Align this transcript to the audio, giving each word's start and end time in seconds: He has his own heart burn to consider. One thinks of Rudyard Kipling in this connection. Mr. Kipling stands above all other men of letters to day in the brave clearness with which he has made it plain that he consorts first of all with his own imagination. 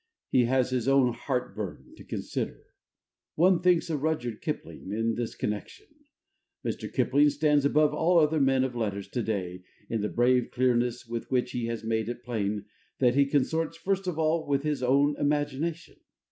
He 0.31 0.45
has 0.45 0.71
his 0.71 0.87
own 0.87 1.13
heart 1.13 1.55
burn 1.55 1.93
to 1.95 2.03
consider. 2.03 2.63
One 3.35 3.61
thinks 3.61 3.87
of 3.91 4.01
Rudyard 4.01 4.41
Kipling 4.41 4.91
in 4.91 5.13
this 5.13 5.35
connection. 5.35 5.85
Mr. 6.65 6.91
Kipling 6.91 7.29
stands 7.29 7.65
above 7.65 7.93
all 7.93 8.17
other 8.17 8.39
men 8.41 8.63
of 8.63 8.75
letters 8.75 9.07
to 9.09 9.21
day 9.21 9.61
in 9.91 10.01
the 10.01 10.09
brave 10.09 10.49
clearness 10.49 11.05
with 11.05 11.29
which 11.29 11.51
he 11.51 11.67
has 11.67 11.83
made 11.83 12.09
it 12.09 12.23
plain 12.23 12.65
that 12.97 13.13
he 13.13 13.27
consorts 13.27 13.77
first 13.77 14.07
of 14.07 14.17
all 14.17 14.47
with 14.47 14.63
his 14.63 14.81
own 14.81 15.15
imagination. 15.17 15.97